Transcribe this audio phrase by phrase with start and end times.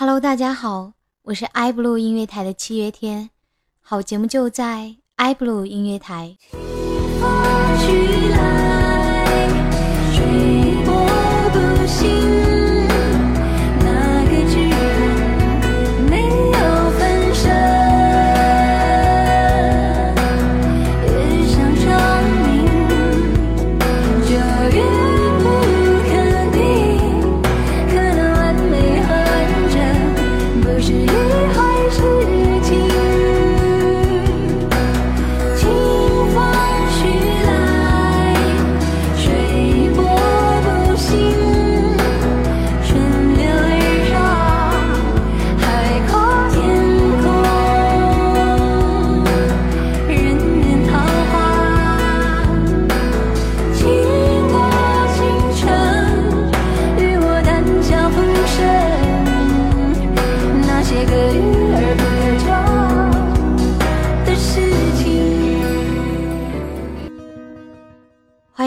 [0.00, 3.28] Hello，大家好，我是 iBlue 音乐台的七月天，
[3.82, 6.38] 好节目就在 iBlue 音乐台。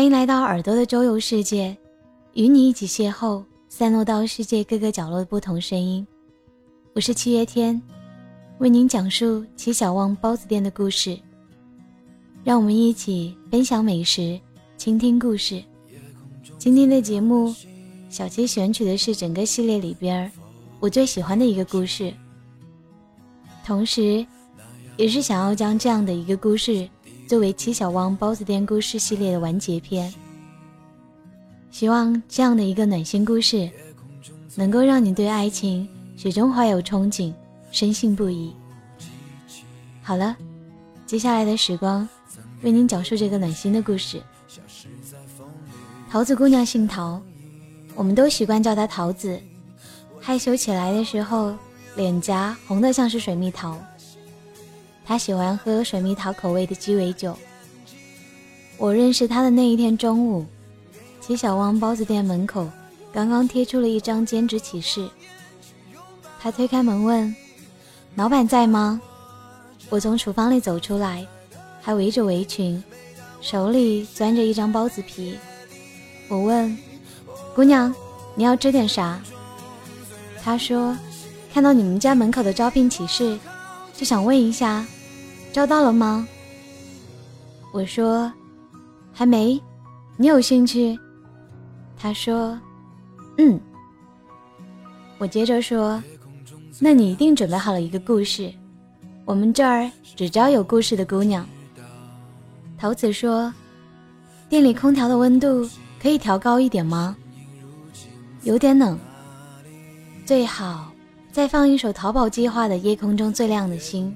[0.03, 1.77] 欢迎来到耳朵的周游世界，
[2.33, 6.05] 与你一起邂逅散落到世界各个角落的不同声音。
[6.93, 7.81] 我是七月天，
[8.57, 11.17] 为您讲述齐小旺包子店的故事。
[12.43, 14.37] 让我们一起分享美食，
[14.75, 15.63] 倾听故事。
[16.57, 17.55] 今天的节目，
[18.09, 20.29] 小七选取的是整个系列里边
[20.81, 22.13] 我最喜欢的一个故事，
[23.65, 24.27] 同时，
[24.97, 26.89] 也是想要将这样的一个故事。
[27.27, 30.13] 作为七小汪包子店故事系列的完结篇，
[31.71, 33.69] 希望这样的一个暖心故事，
[34.55, 37.33] 能够让你对爱情始终怀有憧憬，
[37.71, 38.53] 深信不疑。
[40.01, 40.35] 好了，
[41.05, 42.07] 接下来的时光，
[42.61, 44.21] 为您讲述这个暖心的故事。
[46.11, 47.21] 桃子姑娘姓桃，
[47.95, 49.39] 我们都习惯叫她桃子。
[50.19, 51.55] 害羞起来的时候，
[51.95, 53.77] 脸颊红得像是水蜜桃。
[55.05, 57.37] 他喜欢喝水蜜桃口味的鸡尾酒。
[58.77, 60.45] 我认识他的那一天中午，
[61.21, 62.69] 齐小汪包子店门口
[63.11, 65.07] 刚刚贴出了一张兼职启事。
[66.39, 67.33] 他推开门问
[68.15, 69.01] ：“老板在吗？”
[69.89, 71.25] 我从厨房里走出来，
[71.81, 72.83] 还围着围裙，
[73.41, 75.37] 手里攥着一张包子皮。
[76.27, 76.75] 我问
[77.53, 77.93] ：“姑娘，
[78.35, 79.21] 你要吃点啥？”
[80.43, 80.97] 他说
[81.53, 83.37] ：“看到你们家门口的招聘启事，
[83.93, 84.85] 就想问一下。”
[85.53, 86.27] 招到了吗？
[87.71, 88.31] 我说
[89.11, 89.61] 还没。
[90.17, 90.97] 你有兴趣？
[91.97, 92.59] 他说
[93.37, 93.59] 嗯。
[95.19, 96.01] 我接着说，
[96.79, 98.51] 那你一定准备好了一个故事。
[99.25, 101.47] 我们这儿只招有故事的姑娘。
[102.77, 103.53] 桃子说，
[104.49, 105.69] 店里空调的温度
[106.01, 107.15] 可以调高一点吗？
[108.41, 108.99] 有点冷。
[110.25, 110.91] 最好
[111.33, 114.15] 再放一首淘宝计划的《夜空中最亮的星》。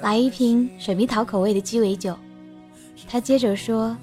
[0.00, 2.16] 来一瓶水蜜桃口味的鸡尾酒。
[3.08, 3.96] 他接着说：“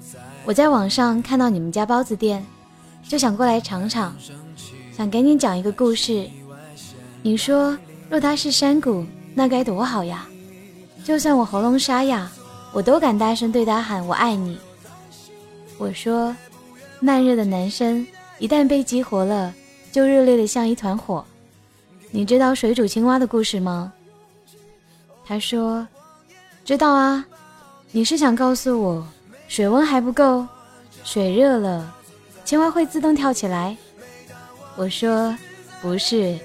[0.44, 2.44] 我在网上看到你们家包子店，
[3.02, 4.14] 就想过来尝尝，
[4.94, 6.28] 想给你讲一个故事。
[7.22, 7.76] 你说
[8.10, 10.28] 若他是山谷，那该多好呀！
[11.02, 12.30] 就算我喉咙沙哑，
[12.74, 14.58] 我都敢大声对他喊我爱你。”
[15.80, 16.36] 我说
[17.00, 18.06] ：“慢热的男生
[18.38, 19.54] 一旦被激活了，
[19.90, 21.24] 就热烈的像一团火。
[22.14, 23.92] 你知道水煮青蛙的故事吗？”
[25.26, 25.84] 他说
[26.64, 27.26] ：“知道啊，
[27.90, 29.04] 你是想告诉我
[29.48, 30.46] 水温还不够，
[31.02, 31.92] 水热了，
[32.44, 33.76] 青蛙会自动跳起来。”
[34.78, 35.36] 我说
[35.82, 36.38] ：“不是，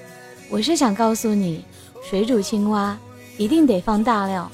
[0.50, 1.64] 我是想告诉你，
[2.02, 2.98] 水煮青蛙
[3.38, 4.50] 一定得放大料，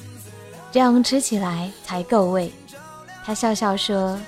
[0.71, 2.53] 这样吃起来才够味。”
[3.25, 4.21] 他笑笑说：“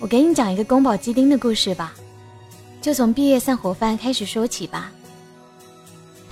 [0.00, 1.94] 我给你讲一个宫保鸡丁的故事吧，
[2.82, 4.90] 就从毕业散伙饭开始说起吧。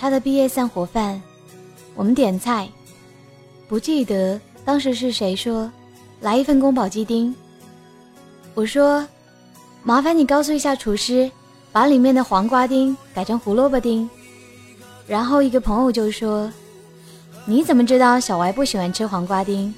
[0.02, 1.22] 他的毕业散伙饭。”
[1.94, 2.68] 我们点菜，
[3.68, 5.70] 不记得当时是谁说
[6.20, 7.32] 来一份宫保鸡丁。
[8.54, 9.06] 我说，
[9.84, 11.30] 麻烦你告诉一下厨师，
[11.70, 14.10] 把里面的黄瓜丁改成胡萝卜丁。
[15.06, 16.50] 然后一个朋友就说，
[17.44, 19.72] 你怎么知道小歪不喜欢吃黄瓜丁？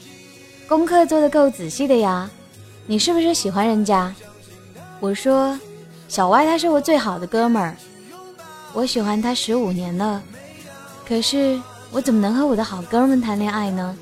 [0.66, 2.30] 功课做的够仔细的呀，
[2.86, 4.14] 你是不是喜欢人家？
[5.00, 5.58] 我说，
[6.08, 7.76] 小歪他是我最好的哥们儿，
[8.74, 10.22] 我喜欢他十五年了，
[11.08, 11.58] 可是。
[11.92, 13.96] 我怎么能和我的好哥们谈恋爱呢？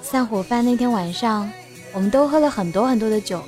[0.00, 1.46] 散伙饭那天晚上，
[1.92, 3.42] 我们都喝了很多很多的酒，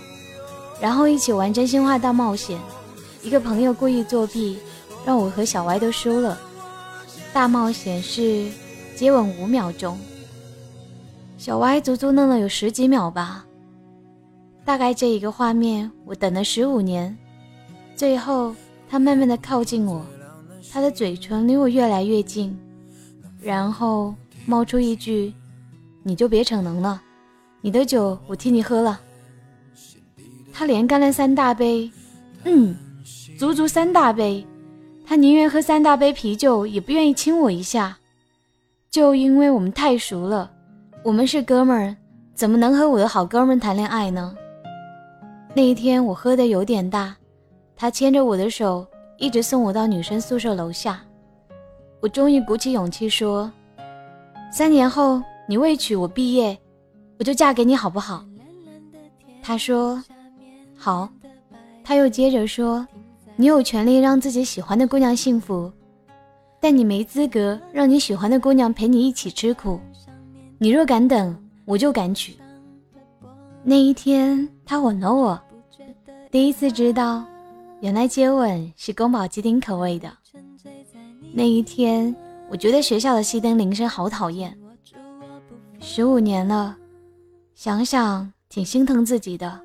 [0.78, 2.58] 然后一起玩真心话大冒险。
[3.22, 4.58] 一个朋友故意作弊，
[5.06, 6.38] 让我和小歪都输了。
[7.32, 8.46] 大冒险是
[8.94, 9.98] 接吻五秒钟，
[11.38, 13.46] 小歪足足愣了有十几秒吧。
[14.66, 17.16] 大概这一个画面，我等了十五年。
[17.96, 18.54] 最后，
[18.92, 20.04] 他慢慢的靠近我。
[20.70, 22.54] 他的嘴唇离我越来越近，
[23.40, 25.32] 然后冒出一句
[26.04, 27.00] ：“你就别逞能了，
[27.62, 29.00] 你的酒我替你喝了。”
[30.52, 31.90] 他连干了三大杯，
[32.44, 32.76] 嗯，
[33.38, 34.46] 足足三大杯。
[35.06, 37.96] 他宁愿喝三大杯啤酒，也不愿意亲我一下。
[38.90, 40.50] 就因为我们太熟了，
[41.02, 41.96] 我们是哥们儿，
[42.34, 44.36] 怎么能和我的好哥们谈恋爱呢？
[45.54, 47.16] 那一天我喝的有点大，
[47.82, 48.86] 他牵着我的手，
[49.18, 51.02] 一直送我到女生宿舍楼下。
[51.98, 53.50] 我终于鼓起勇气说
[54.54, 56.56] ：“三年后你未娶我毕业，
[57.18, 58.24] 我就嫁给你好不好？”
[59.42, 60.00] 他说
[60.78, 61.08] ：“好。”
[61.82, 62.86] 他又接着说
[63.34, 65.68] ：“你有权利让自己喜欢的姑娘幸福。”
[66.62, 69.80] 但你没资格让你喜欢的姑娘陪你一起吃苦。
[70.56, 72.36] 你若敢等，我就敢娶。
[73.64, 75.40] 那一天，他吻了我，
[76.30, 77.24] 第一次知道，
[77.82, 80.08] 原来接吻是宫保鸡丁口味的。
[81.32, 82.14] 那一天，
[82.48, 84.56] 我觉得学校的熄灯铃声好讨厌。
[85.80, 86.76] 十五年了，
[87.56, 89.60] 想想挺心疼自己的。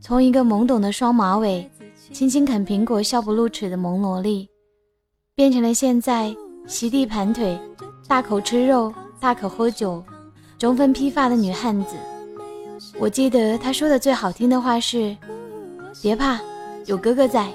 [0.00, 1.68] 从一个懵懂的双马尾、
[2.12, 4.48] 轻轻啃苹果、笑不露齿的萌萝莉。
[5.34, 6.32] 变成了现在
[6.68, 7.58] 席地盘腿、
[8.06, 10.00] 大口吃肉、大口喝酒、
[10.56, 11.96] 中分披发的女汉子。
[13.00, 15.16] 我记得她说的最好听的话是
[16.00, 16.40] ：“别怕，
[16.86, 17.48] 有哥哥在。”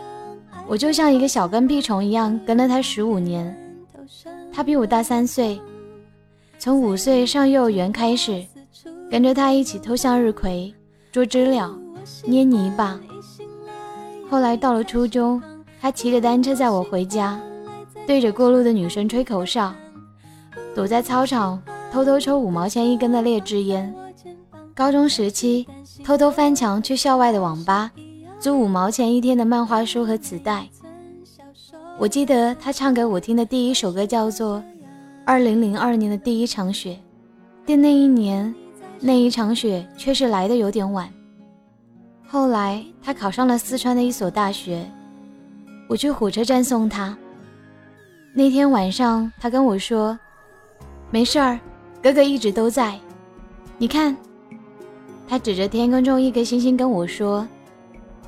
[0.67, 3.57] 我就像一个小跟屁虫一样跟了他十五年。
[4.53, 5.59] 他比我大三岁，
[6.59, 8.45] 从五岁上幼儿园开始，
[9.09, 10.73] 跟着他一起偷向日葵、
[11.11, 11.75] 捉知了、
[12.25, 12.99] 捏泥巴。
[14.29, 15.41] 后来到了初中，
[15.81, 17.39] 他骑着单车载我回家。
[18.07, 19.73] 对着过路的女生吹口哨，
[20.75, 21.61] 躲在操场
[21.91, 23.93] 偷偷抽五毛钱一根的劣质烟。
[24.73, 25.67] 高中时期，
[26.03, 27.91] 偷偷翻墙去校外的网吧
[28.41, 30.67] 租五毛钱一天的漫画书和磁带。
[31.99, 34.57] 我记得他唱给我听的第一首歌叫做
[35.23, 36.93] 《二零零二年的第一场雪》，
[37.67, 38.51] 但那一年
[38.99, 41.07] 那一场雪却是来的有点晚。
[42.27, 44.89] 后来他考上了四川的一所大学，
[45.87, 47.15] 我去火车站送他。
[48.33, 50.17] 那天晚上，他跟我说
[51.11, 51.59] ：“没事儿，
[52.01, 52.99] 哥哥一直都在。
[53.77, 54.17] 你看，
[55.27, 57.47] 他指着天空中一颗星星跟我说，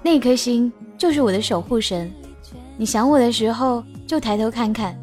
[0.04, 2.12] 那颗星就是我的守护神。
[2.78, 4.96] 你想我的时候，就抬头看看。”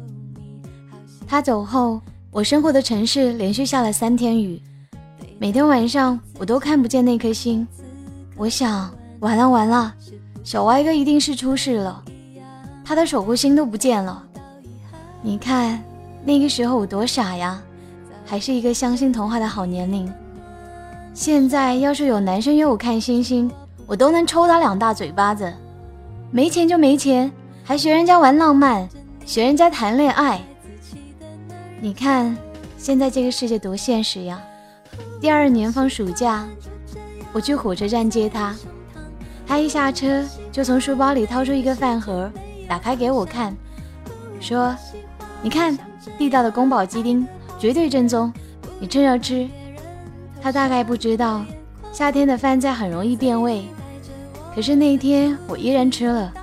[1.27, 1.99] 他走后，
[2.29, 4.61] 我生活的城市连续下了三天雨，
[5.39, 7.67] 每天晚上我都看不见那颗星。
[8.35, 9.93] 我想，完了完了，
[10.43, 12.03] 小歪哥一定是出事了，
[12.83, 14.21] 他的守护星都不见了。
[15.21, 15.81] 你看，
[16.23, 17.61] 那个时候我多傻呀，
[18.25, 20.11] 还是一个相信童话的好年龄。
[21.13, 23.51] 现在要是有男生约我看星星，
[23.85, 25.51] 我都能抽他两大嘴巴子。
[26.31, 27.31] 没钱就没钱，
[27.63, 28.87] 还学人家玩浪漫，
[29.25, 30.41] 学人家谈恋爱。
[31.81, 32.37] 你看，
[32.77, 34.41] 现在这个世界多现实呀！
[35.19, 36.47] 第二年放暑假，
[37.33, 38.55] 我去火车站接他，
[39.45, 42.31] 他一下车就从书包里掏出一个饭盒，
[42.67, 43.55] 打开给我看，
[44.39, 44.75] 说。
[45.43, 45.75] 你看，
[46.19, 47.27] 地道的宫保鸡丁
[47.57, 48.31] 绝对正宗，
[48.79, 49.49] 你趁热吃。
[50.39, 51.43] 他大概不知道，
[51.91, 53.65] 夏天的饭菜很容易变味。
[54.55, 56.33] 可是那一天我依然吃了，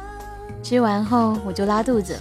[0.62, 2.21] 吃完后我就拉肚子了。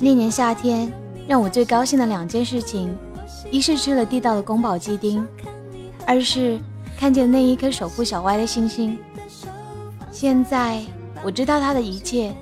[0.00, 0.92] 那年夏天
[1.28, 2.96] 让我最高兴的两件事情，
[3.50, 5.26] 一是吃了地道的宫保鸡丁，
[6.06, 6.58] 二是
[6.98, 8.98] 看见那一颗守护小歪的星星。
[10.10, 10.82] 现在
[11.24, 12.34] 我知道他的一切，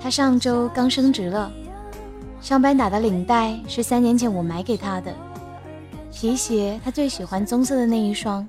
[0.00, 1.50] 他上周刚升职了。
[2.40, 5.14] 上班打的领带是三年前我买给他的，
[6.10, 8.48] 皮鞋他最喜欢棕色的那一双。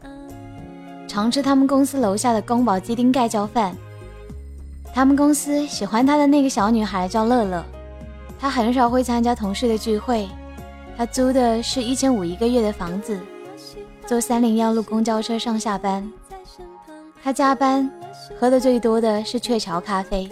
[1.13, 3.77] 常吃他们公司楼下的宫保鸡丁盖浇饭。
[4.91, 7.63] 他们公司喜欢他的那个小女孩叫乐乐，
[8.39, 10.27] 她很少会参加同事的聚会。
[10.97, 13.19] 她租的是一千五一个月的房子，
[14.07, 16.11] 坐三零幺路公交车上下班。
[17.23, 17.87] 她加班
[18.39, 20.27] 喝的最多的是雀巢咖啡。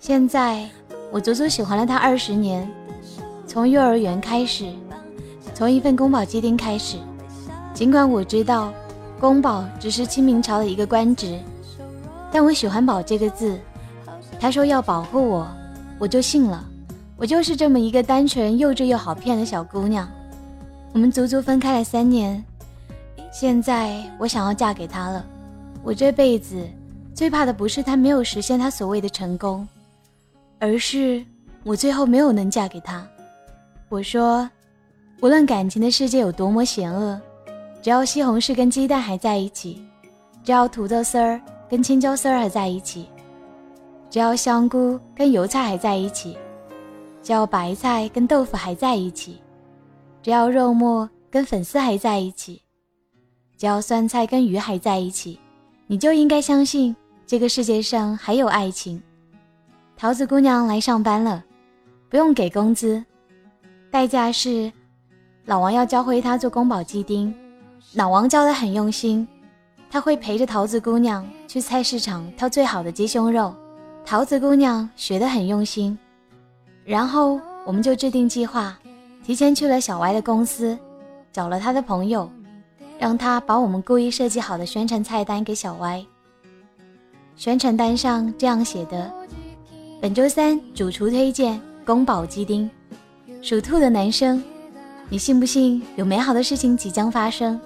[0.00, 0.68] 现在。
[1.12, 2.66] 我足足喜欢了他二十年，
[3.46, 4.72] 从幼儿园开始，
[5.52, 6.96] 从一份宫保鸡丁开始。
[7.74, 8.72] 尽管我知道，
[9.22, 11.38] 宫保只是清明朝的一个官职，
[12.32, 13.56] 但我喜欢“保”这个字。
[14.40, 15.46] 他说要保护我，
[15.96, 16.68] 我就信了。
[17.16, 20.10] 我就是这么一个单纯、幼稚又好骗的小姑娘。
[20.92, 22.44] 我们足足分开了三年，
[23.32, 25.24] 现在我想要嫁给他了。
[25.84, 26.60] 我这辈子
[27.14, 29.64] 最怕的不是他没有实现他所谓的成功。
[30.58, 31.24] 而是
[31.62, 33.06] 我最后没有能嫁给他。
[33.88, 34.50] 我说，
[35.20, 37.20] 无论感情的世界有多么险恶，
[37.82, 39.84] 只要西红柿跟鸡蛋还在一起，
[40.44, 43.08] 只要土豆丝儿跟青椒丝儿还在一起，
[44.08, 46.38] 只要香菇跟油菜还在一起，
[47.24, 49.42] 只要白菜跟豆腐还在一起，
[50.22, 52.62] 只要肉末跟粉丝还在一起，
[53.58, 55.40] 只要酸菜跟鱼还在一起，
[55.88, 56.94] 你就应该相信
[57.26, 59.02] 这个世界上还有爱情。
[59.96, 61.42] 桃子姑娘来上班了，
[62.08, 63.04] 不用给工资，
[63.90, 64.72] 代价是
[65.46, 67.34] 老王要教会她做宫保鸡丁。
[67.94, 69.28] 老王教的很用心，
[69.90, 73.54] 他会陪着桃子姑娘去菜市场挑最好的鸡胸肉。
[74.02, 75.96] 桃子姑娘学得很用心，
[76.86, 78.74] 然后我们就制定计划，
[79.22, 80.76] 提前去了小歪的公司，
[81.30, 82.30] 找了他的朋友，
[82.98, 86.02] 让他把我们故意设计好的宣传菜单给小歪。
[87.36, 89.12] 宣传单上这样写的：
[90.00, 92.68] 本周三主厨推荐宫保鸡丁，
[93.42, 94.42] 属兔的男生，
[95.10, 97.60] 你信不信有美好的事情即将发生？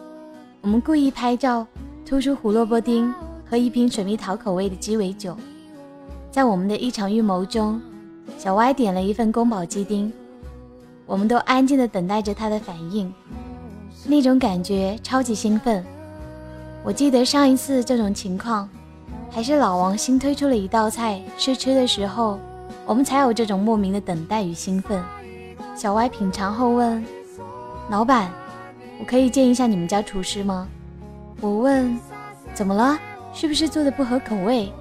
[0.66, 1.64] 我们故意拍照，
[2.04, 3.14] 突出胡萝卜丁
[3.48, 5.36] 和一瓶水蜜桃口味的鸡尾酒。
[6.28, 7.80] 在我们的一场预谋中，
[8.36, 10.12] 小歪点了一份宫保鸡丁，
[11.06, 13.14] 我们都安静地等待着他的反应，
[14.06, 15.86] 那种感觉超级兴奋。
[16.82, 18.68] 我记得上一次这种情况，
[19.30, 22.40] 还是老王新推出了一道菜试吃的时候，
[22.84, 25.00] 我们才有这种莫名的等待与兴奋。
[25.76, 27.04] 小歪品尝后问
[27.88, 28.32] ：“老板，
[28.98, 30.66] 我可以见一下你们家厨师吗？”
[31.40, 31.98] 我问
[32.54, 32.98] ：“怎么了？
[33.32, 34.72] 是不是做的不合口味？”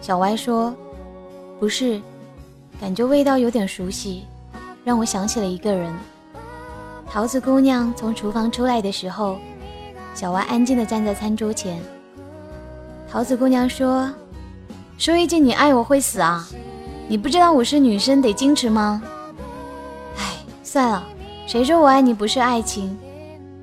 [0.00, 0.74] 小歪说
[1.58, 2.00] ：“不是，
[2.80, 4.24] 感觉味道有点熟悉，
[4.84, 5.94] 让我想起了一个人。”
[7.08, 9.38] 桃子姑娘从厨房出来的时候，
[10.12, 11.78] 小歪安静地站在餐桌前。
[13.08, 14.12] 桃子姑娘说
[14.98, 16.46] ：“说一句你爱我会死啊？
[17.08, 19.00] 你不知道我是女生得矜持吗？”
[20.18, 20.24] 哎，
[20.64, 21.06] 算了，
[21.46, 22.98] 谁说我爱你不是爱情？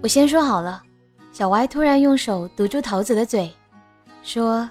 [0.04, 0.84] 我先说好了。
[1.32, 3.50] 小歪突然用手堵住桃子的嘴，
[4.22, 4.70] 说。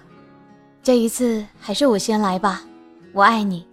[0.82, 2.60] 这一次还是我先来吧，
[3.12, 3.64] 我爱你。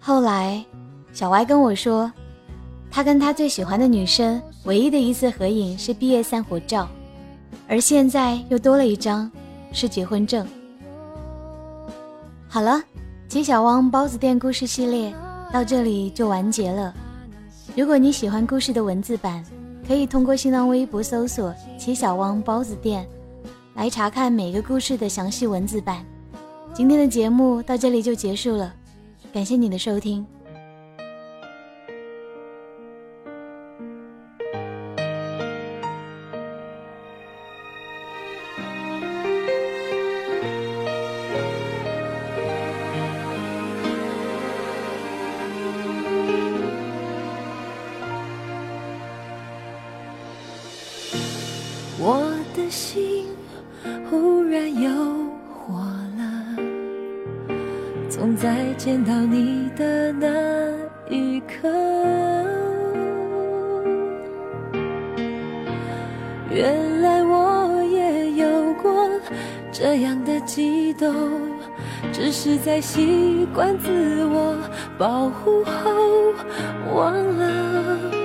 [0.00, 0.64] 后来，
[1.12, 2.10] 小歪跟我说，
[2.88, 6.88] 他跟他最喜欢的女生唯一的一次合影是毕业散伙照，
[7.68, 9.28] 而现在又多了一张，
[9.72, 10.46] 是结婚证。
[12.48, 12.80] 好了，
[13.28, 15.12] 吉小汪包子店故事系列
[15.52, 16.94] 到这里就完结了。
[17.76, 19.44] 如果你喜欢故事的文字版，
[19.88, 23.08] 可以通过新浪微博搜索“齐小汪包子店”。
[23.74, 26.04] 来查看每个故事的详细文字版。
[26.74, 28.74] 今天的节目到这里就结束了，
[29.32, 30.26] 感谢你的收听。
[52.70, 53.26] 心。
[54.10, 54.90] 忽然又
[55.48, 55.74] 活
[56.16, 56.56] 了，
[58.10, 60.26] 从再见到你的那
[61.08, 61.68] 一刻，
[66.50, 69.08] 原来我也有过
[69.70, 71.14] 这样的悸动，
[72.12, 74.56] 只是在习惯自我
[74.98, 76.34] 保护后
[76.94, 78.17] 忘了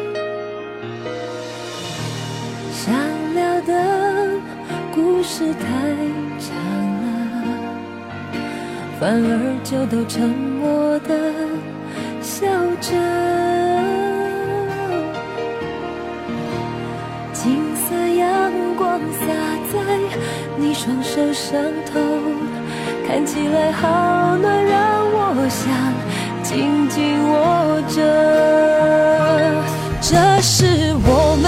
[5.23, 5.63] 故事太
[6.37, 6.53] 长
[6.99, 7.07] 了，
[8.99, 11.15] 反而就都沉默的
[12.19, 12.45] 笑
[12.81, 12.91] 着。
[17.31, 19.25] 金色阳光洒
[19.71, 19.79] 在
[20.57, 22.01] 你双手上头，
[23.07, 25.71] 看起来好暖，让我想
[26.43, 27.95] 紧紧握着。
[30.01, 30.65] 这是
[31.05, 31.47] 我们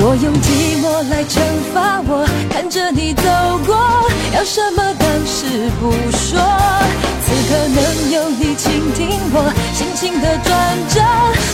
[0.00, 1.40] 我用寂寞来惩
[1.74, 3.22] 罚我，看着你走
[3.66, 3.76] 过，
[4.32, 6.38] 要什么当时不说。
[7.24, 7.78] 此刻能
[8.12, 9.36] 有你倾听我
[9.74, 10.48] 心情的转
[10.88, 11.00] 折，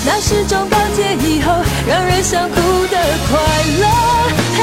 [0.04, 1.50] 那是种告诫以后
[1.88, 2.54] 让人想哭
[2.86, 2.96] 的
[3.28, 3.32] 快
[3.80, 3.84] 乐。
[4.56, 4.60] 嘿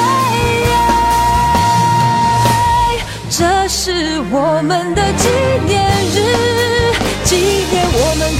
[3.29, 5.27] 这是我们的纪
[5.65, 5.81] 念
[6.13, 6.17] 日，
[7.23, 7.35] 纪
[7.70, 7.70] 念